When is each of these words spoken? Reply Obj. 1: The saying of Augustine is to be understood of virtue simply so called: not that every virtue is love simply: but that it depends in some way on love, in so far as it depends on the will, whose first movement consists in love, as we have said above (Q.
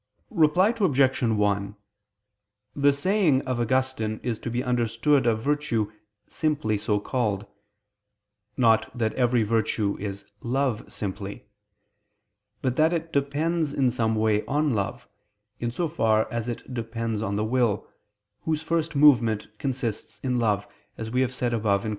Reply 0.33 0.69
Obj. 0.79 1.21
1: 1.21 1.75
The 2.75 2.91
saying 2.91 3.43
of 3.43 3.59
Augustine 3.59 4.19
is 4.23 4.39
to 4.39 4.49
be 4.49 4.63
understood 4.63 5.27
of 5.27 5.43
virtue 5.43 5.91
simply 6.27 6.75
so 6.79 6.99
called: 6.99 7.45
not 8.57 8.89
that 8.97 9.13
every 9.13 9.43
virtue 9.43 9.97
is 9.99 10.25
love 10.41 10.91
simply: 10.91 11.45
but 12.63 12.77
that 12.77 12.93
it 12.93 13.13
depends 13.13 13.75
in 13.75 13.91
some 13.91 14.15
way 14.15 14.43
on 14.47 14.73
love, 14.73 15.07
in 15.59 15.69
so 15.69 15.87
far 15.87 16.27
as 16.33 16.49
it 16.49 16.73
depends 16.73 17.21
on 17.21 17.35
the 17.35 17.45
will, 17.45 17.87
whose 18.45 18.63
first 18.63 18.95
movement 18.95 19.49
consists 19.59 20.19
in 20.23 20.39
love, 20.39 20.67
as 20.97 21.11
we 21.11 21.21
have 21.21 21.31
said 21.31 21.53
above 21.53 21.83
(Q. 21.83 21.89